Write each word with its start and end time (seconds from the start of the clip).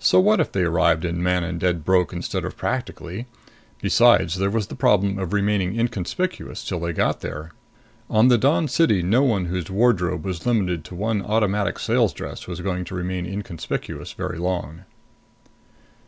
So 0.00 0.18
what 0.18 0.40
if 0.40 0.50
they 0.50 0.62
arrived 0.64 1.04
in 1.04 1.22
Manon 1.22 1.56
dead 1.58 1.84
broke 1.84 2.12
instead 2.12 2.44
of 2.44 2.56
practically? 2.56 3.26
Besides, 3.80 4.36
there 4.38 4.50
was 4.50 4.66
the 4.66 4.74
problem 4.74 5.20
of 5.20 5.32
remaining 5.32 5.78
inconspicuous 5.78 6.64
till 6.64 6.80
they 6.80 6.92
got 6.92 7.20
there. 7.20 7.52
On 8.10 8.26
the 8.26 8.38
Dawn 8.38 8.66
City 8.66 9.04
no 9.04 9.22
one 9.22 9.44
whose 9.44 9.70
wardrobe 9.70 10.24
was 10.24 10.44
limited 10.44 10.82
to 10.86 10.96
one 10.96 11.22
Automatic 11.22 11.78
Sales 11.78 12.12
dress 12.12 12.48
was 12.48 12.60
going 12.60 12.82
to 12.86 12.94
remain 12.96 13.24
inconspicuous 13.24 14.14
very 14.14 14.36
long. 14.38 14.82